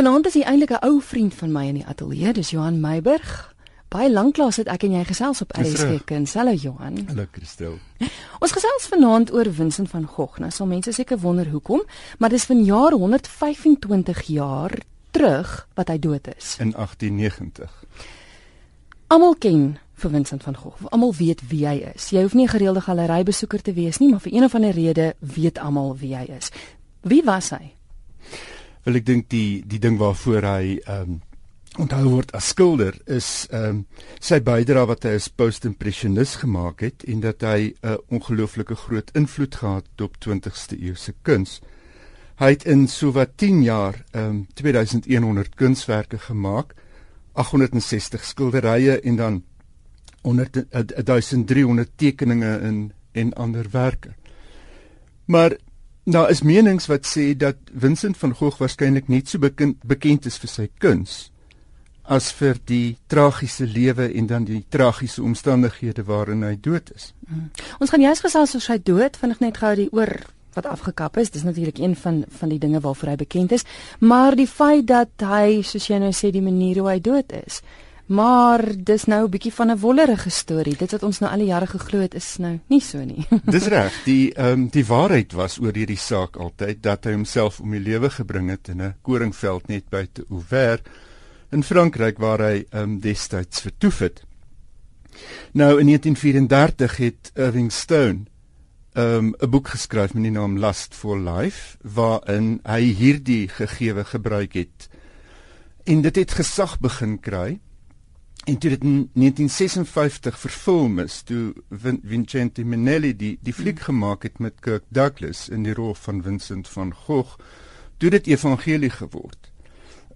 [0.00, 3.54] Vanaand is hy eintlik 'n ou vriend van my in die ateljee, dis Johan Meiburg.
[3.88, 6.32] Baie lanklaas het ek en jy gesels op RSG Kuns.
[6.34, 7.04] Hallo Johan.
[7.06, 7.76] Hallo Christel.
[8.40, 10.38] Ons gesels vanaand oor Vincent van Gogh.
[10.38, 11.82] Nou sal mense seker wonder hoekom,
[12.18, 14.72] maar dis van jaar 125 jaar
[15.10, 16.56] terug wat hy dood is.
[16.58, 17.84] In 1890.
[19.06, 20.86] Almal ken vir Vincent van Gogh.
[20.88, 22.08] Almal weet wie hy is.
[22.10, 25.14] Jy hoef nie 'n gereelde galerybesoeker te wees nie, maar vir een of ander rede
[25.18, 26.48] weet almal wie hy is.
[27.02, 27.74] Wie was hy?
[28.84, 31.18] Wel ek dink die die ding waarvoor hy ehm um,
[31.78, 33.82] onthou word as skilder is ehm um,
[34.20, 39.10] sy bydrae wat hy as post-impressionis gemaak het en dat hy 'n uh, ongelooflike groot
[39.14, 41.60] invloed gehad het op 20ste eeuse kuns.
[42.40, 46.74] Hy het in sowat 10 jaar ehm um, 2100 kunswerke gemaak,
[47.32, 49.42] 860 skilderye en dan
[50.22, 53.66] onder 1300 tekeninge in en ander
[55.24, 55.56] Maar
[56.10, 60.38] nou is menings wat sê dat Vincent van Gogh waarskynlik net so bekend, bekend is
[60.40, 61.30] vir sy kuns
[62.10, 67.12] as vir die tragiese lewe en dan die tragiese omstandighede waarin hy dood is.
[67.28, 67.50] Hmm.
[67.78, 70.16] Ons gaan juist gesels oor sy dood, vind ek net gou die oor
[70.56, 71.30] wat afgekap is.
[71.30, 73.66] Dis natuurlik een van van die dinge waarvoor hy bekend is,
[73.98, 77.60] maar die feit dat hy soos jy nou sê die manier hoe hy dood is.
[78.10, 80.76] Maar dis nou 'n bietjie van 'n wollerige storie.
[80.76, 83.26] Dit wat ons nou al die jare geglo het is nou nie so nie.
[83.44, 84.02] dis reg.
[84.04, 87.80] Die ehm um, die waarheid was oor hierdie saak altyd dat hy homself om die
[87.80, 90.80] lewe gebring het in 'n koringveld net buite Auvers
[91.50, 94.22] in Frankryk waar hy ehm um, destyds vertoef het.
[95.52, 98.20] Nou in 1934 het Irving Stone
[98.92, 104.04] ehm um, 'n boek geskryf met die naam Lust for Life waarin hy hierdie gegewe
[104.04, 104.88] gebruik het.
[105.84, 107.60] En dit het gesag begin kry
[108.44, 113.84] en toe dit in 1956 verfilm is toe Vin Vincente Minnelli die die fliek mm.
[113.84, 117.36] gemaak het met Kirk Douglas in die rol van Vincent van Gogh
[118.00, 119.52] toe dit evangelie geword.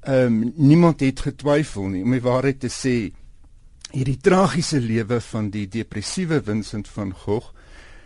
[0.00, 2.96] Ehm um, niemand het getwyfel nie om die waarheid te sê
[3.92, 7.52] hierdie tragiese lewe van die depressiewe Vincent van Gogh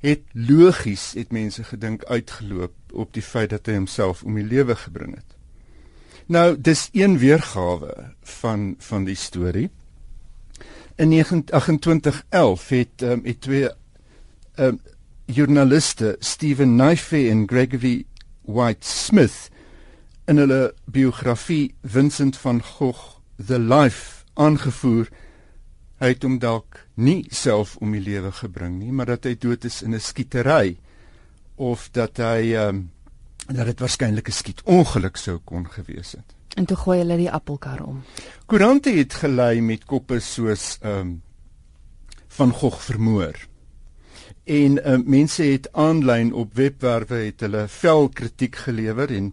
[0.00, 4.74] het logies het mense gedink uitgeloop op die feit dat hy homself om die lewe
[4.74, 5.36] gebring het.
[6.26, 9.70] Nou dis een weergawe van van die storie
[11.00, 13.68] in 2811 het um, het twee
[14.56, 14.80] um,
[15.24, 18.04] joernaliste Stephen Knife en Gregory
[18.44, 19.48] White Smith
[20.28, 23.16] in hulle biografie Vincent van Gogh
[23.46, 25.08] The Life aangevoer.
[26.00, 29.64] Hy het hom dalk nie self om die lewe gebring nie maar dat hy dood
[29.64, 30.76] is in 'n skietery
[31.56, 32.90] of dat hy um,
[33.48, 37.80] dat dit waarskynlik 'n skietongeluk sou kon gewees het En toe gooi hulle die appelkar
[37.80, 38.02] om.
[38.44, 41.18] Koerante het gelei met koppe soos ehm um,
[42.30, 43.34] van Gogh vermoor.
[44.44, 49.32] En uh, mense het aanlyn op webwerwe het hulle vel kritiek gelewer en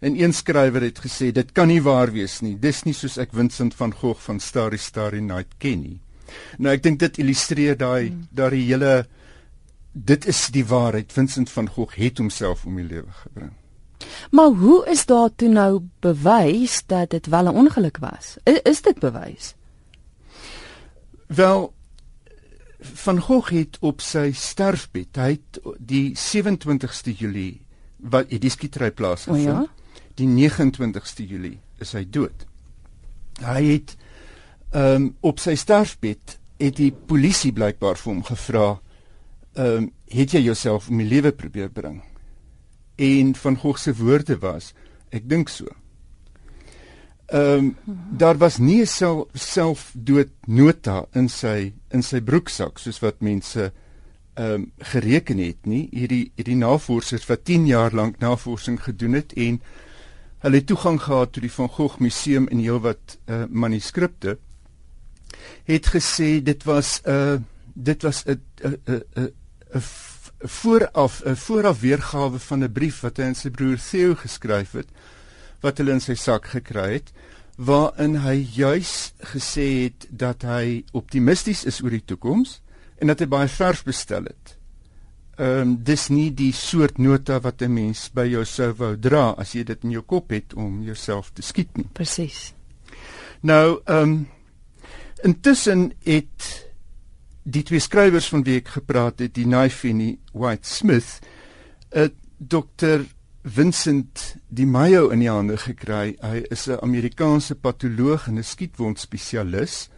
[0.00, 2.54] en een skrywer het gesê dit kan nie waar wees nie.
[2.58, 6.00] Dis nie soos ek Vincent van Gogh van Starry Starry Night ken nie.
[6.58, 8.26] Nou ek dink dit illustreer daai hmm.
[8.30, 9.06] daai hele
[9.92, 11.12] dit is die waarheid.
[11.12, 13.56] Vincent van Gogh het homself om die lewe gebring.
[14.30, 18.36] Maar hoe is daar toe nou bewys dat dit wel 'n ongeluk was?
[18.42, 19.54] Is, is dit bewys?
[21.26, 21.72] Wel
[22.80, 27.60] van Gogh het op sy sterfbed, hy het die 27ste Julie
[27.96, 29.48] wat die skietery plaasgevind.
[29.48, 29.66] Oh ja?
[30.14, 32.46] Die 29ste Julie is hy dood.
[33.42, 33.96] Hy het
[34.70, 38.66] ehm um, op sy sterfbed het die polisie blykbaar vir hom gevra
[39.54, 42.02] ehm um, het jy jouself om die lewe probeer bring?
[42.98, 44.72] En van Gogh se woorde was
[45.14, 45.66] ek dink so.
[47.28, 53.70] Ehm um, daar was nie self selfdoodnota in sy in sy broeksak soos wat mense
[54.34, 55.88] ehm um, gereken het nie.
[55.92, 59.60] Hierdie hierdie navorsers wat 10 jaar lank navorsing gedoen het en
[60.38, 64.38] hulle het toegang gehad tot die van Gogh museum en heelwat uh, manuskripte
[65.68, 67.40] het gesê dit was 'n uh,
[67.74, 69.02] dit was 'n 'n 'n
[69.74, 69.82] 'n
[70.38, 74.88] vooraf 'n vooraf weergawe van 'n brief wat hy aan sy broer Theo geskryf het
[75.60, 77.12] wat hulle in sy sak gekry het
[77.56, 82.60] waarin hy juis gesê het dat hy optimisties is oor die toekoms
[82.98, 84.54] en dat hy baie verf bestel het.
[85.38, 89.34] Ehm um, dis nie die soort nota wat 'n mens by jou sou wou dra
[89.38, 91.86] as jy dit in jou kop het om jouself te skiet nie.
[91.92, 92.54] Presies.
[93.42, 94.28] Nou ehm um,
[95.22, 96.57] intussen het
[97.48, 101.20] die twee skrywers van wie ek gepraat het, die Knife en die White Smith,
[101.94, 102.08] 'n uh,
[102.38, 103.06] dokter
[103.42, 106.16] Vincent Di Maio in die hande gekry.
[106.20, 109.88] Hy is 'n Amerikaanse patoloog en 'n skietwond spesialis.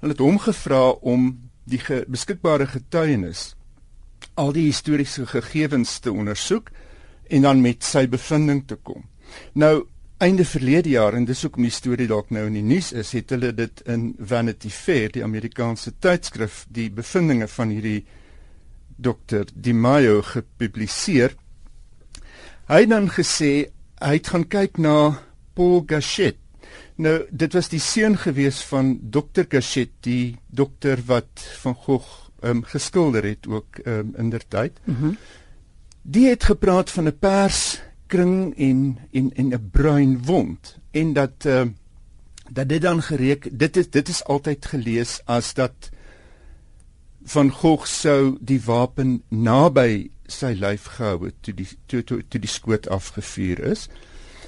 [0.00, 3.54] Hulle het hom gevra om die ge beskikbare getuienis
[4.34, 6.70] al die historiese gegevens te ondersoek
[7.30, 9.04] en dan met sy bevinding te kom.
[9.52, 9.86] Nou
[10.20, 13.32] einde verlede jaar en dis hoekom die storie dalk nou in die nuus is, het
[13.34, 18.04] hulle dit in Vanity Fair, die Amerikaanse tydskrif, die bevindinge van hierdie
[19.00, 21.36] dokter Di Maio gepubliseer.
[22.68, 23.70] Hy het dan gesê
[24.00, 24.94] hy het gaan kyk na
[25.56, 26.38] Paul Gachet.
[27.00, 32.62] Nou dit was die seun gewees van dokter Gachet, die dokter wat van Gogh um,
[32.64, 34.76] geskilder het ook um, in der tyd.
[34.84, 35.14] Mhm.
[35.14, 35.38] Mm
[36.02, 37.18] die het gepraat van 'n
[38.10, 41.62] perskring en en en 'n bruin wond en dat uh,
[42.50, 45.90] dat dit dan gereken dit is dit is altyd gelees as dat
[47.22, 52.40] van Gogh sou die wapen naby sy lyf gehou het toe die toe toe, toe
[52.40, 53.88] die skoot afgevuur is.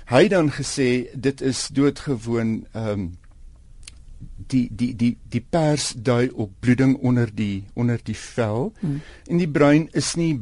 [0.07, 3.11] Hy dan gesê dit is doodgewoon ehm um,
[4.47, 9.01] die die die die pers dui op bloeding onder die onder die vel hmm.
[9.27, 10.39] en die bruin is nie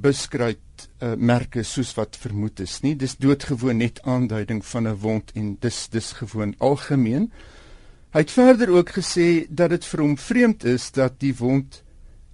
[0.81, 2.95] beskryf uh, merke soos wat vermoed is nie.
[2.97, 7.33] Dis doodgewoon net aanduiding van 'n wond en dis dis gewoon algemeen.
[8.13, 11.83] Hy het verder ook gesê dat dit vir hom vreemd is dat die wond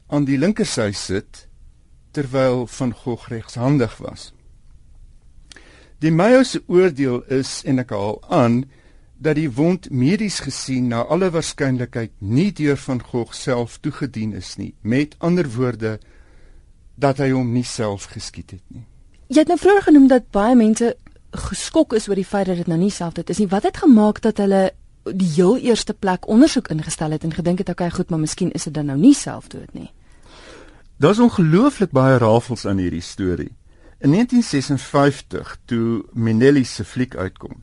[0.09, 1.49] aan die linkersy sit
[2.13, 4.33] terwyl van Gogh regshandig was.
[5.99, 8.65] Die Meyer se oordeel is en ek haal aan
[9.19, 14.57] dat die wond medies gesien na alle waarskynlikheid nie deur van Gogh self toegedien is
[14.57, 14.75] nie.
[14.83, 15.99] Met ander woorde
[16.97, 18.85] dat hy hom nie self geskiet het nie.
[19.29, 20.95] Jy het nou vroeër genoem dat baie mense
[21.37, 23.49] geskok is oor die feit dat dit nou nie self dit is nie.
[23.53, 24.71] Wat het gemaak dat hulle
[25.15, 28.67] die heel eerste plek ondersoek ingestel het en gedink het okay, goed, maar miskien is
[28.67, 29.91] dit dan nou nie selfdood nie.
[30.97, 33.53] Daar's ongelooflik baie rafels aan hierdie storie.
[33.99, 37.63] In 1956 toe Minelli se fliek uitkom,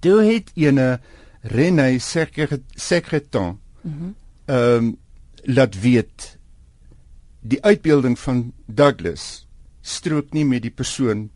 [0.00, 1.00] toe het ene
[1.42, 4.12] René Secretan mhm.
[4.44, 4.96] ehm um,
[5.44, 6.38] laat weet
[7.42, 9.46] die uitbeelding van Douglas
[9.82, 11.30] strook nie met die persoon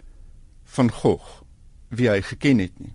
[0.76, 1.42] van Gogh
[1.88, 2.92] wie hy geken het nie.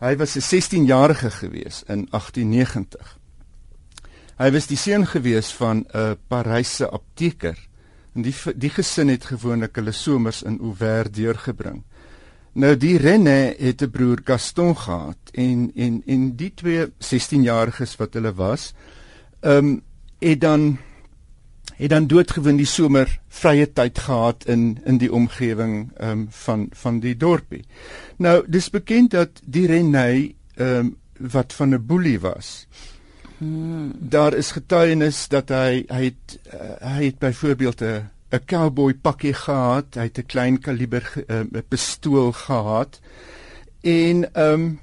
[0.00, 3.18] Hy was 'n 16-jarige gewees in 1890.
[4.36, 7.56] Hy was die seun gewees van 'n Paryse apteker
[8.14, 11.84] en die die gesin het gewoonlik hulle somers in Auvers deurgebring.
[12.52, 18.14] Nou die René het 'n broer Gaston gehad en en en die twee 16-jariges wat
[18.14, 18.74] hulle was,
[19.40, 19.82] ehm um,
[20.18, 20.78] het dan
[21.76, 26.66] het dan doodgewoon die somer vrye tyd gehad in in die omgewing ehm um, van
[26.72, 27.64] van die dorpie.
[28.16, 30.08] Nou dis bekend dat die René
[30.56, 30.96] ehm um,
[31.32, 32.66] wat van 'n boelie was.
[33.38, 33.92] Hmm.
[33.98, 39.34] Daar is getuienis dat hy hy het uh, hy het byvoorbeeld 'n 'n cowboy pakkie
[39.34, 43.00] gehad, hy het 'n klein kaliber 'n uh, pistool gehad.
[43.80, 44.80] En ehm um,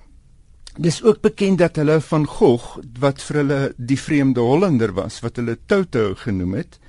[0.77, 5.35] dis ook bekend dat hulle van Gogh wat vir hulle die vreemde Hollander was, wat
[5.35, 6.79] hulle Toto genoem het,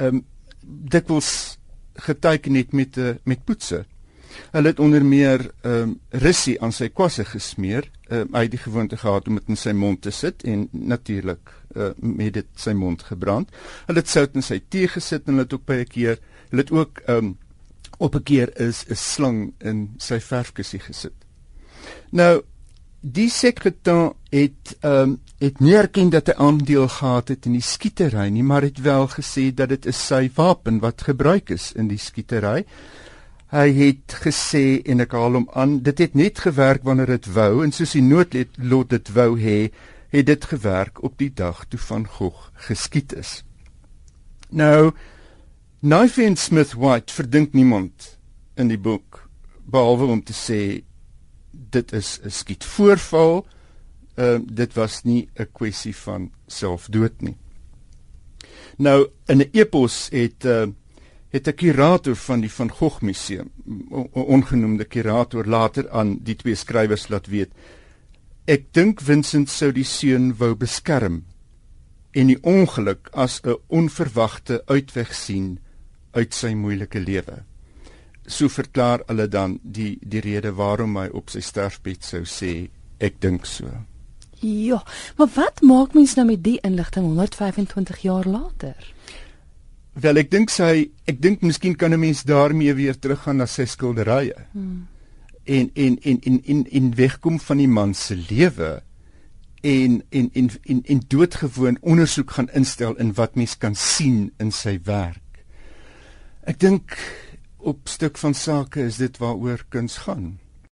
[0.00, 0.24] ehm um,
[0.60, 1.58] dikwels
[1.94, 3.84] geteken het met uh, met poetse.
[4.50, 7.90] Hulle het onder meer ehm um, russie aan sy kwasse gesmeer.
[8.08, 10.68] Ehm um, hy het die gewoonte gehad om dit in sy mond te sit en
[10.72, 13.50] natuurlik uh, met dit sy mond gebrand.
[13.86, 16.18] Hulle het sout in sy tee gesit en hulle het ook 'n keer,
[16.50, 17.38] hulle het ook ehm um,
[17.98, 21.16] op 'n keer is 'n slang in sy verfkussie gesit.
[22.10, 22.42] Nou
[23.00, 27.64] die sekretan het ehm um, het nie erken dat hy aandeel gehad het in die
[27.64, 31.88] skietery nie, maar het wel gesê dat dit is sy wapen wat gebruik is in
[31.88, 32.66] die skietery.
[33.48, 37.64] Hy het gesê en ek haal hom aan, dit het net gewerk wanneer dit wou
[37.64, 39.70] en soos die noodlot dit wou hê,
[40.12, 43.40] het dit gewerk op die dag toe van Gogh geskiet is.
[44.52, 44.92] Nou
[45.80, 48.18] Nathan Smith White verdink niemand
[48.60, 49.24] in die boek
[49.64, 50.82] behalwe om te sê
[51.70, 53.46] dit is 'n skietvoorval.
[54.14, 57.36] Ehm uh, dit was nie 'n kwessie van selfdood nie.
[58.76, 60.66] Nou in 'n epos het uh,
[61.30, 63.50] het 'n kurator van die Van Gogh museum,
[64.12, 67.50] ongenoemde kurator later aan die twee skrywers laat weet
[68.50, 71.20] Ek dink Vincent sou die seun wou beskerm
[72.18, 75.60] en die ongeluk as 'n onverwagte uitweg sien
[76.12, 77.44] uit sy moeilike lewe.
[78.30, 82.68] So verklaar hulle dan die die rede waarom hy op sy sterfbed sou sê
[83.00, 83.66] ek dink so.
[84.40, 84.80] Ja,
[85.18, 88.76] maar wat maak mens nou met die inligting 125 jaar later?
[90.00, 93.66] Wel ek dink sy ek dink miskien kan 'n mens daarmee weer teruggaan na sy
[93.66, 94.46] skilderye.
[94.52, 94.86] Hmm
[95.50, 98.82] en en en en en en wegkom van die man se lewe
[99.60, 104.52] en en en en en doodgewoon ondersoek gaan instel in wat mens kan sien in
[104.52, 105.42] sy werk.
[106.48, 106.96] Ek dink
[107.60, 110.39] op stuk van sake is dit waaroor kuns gaan.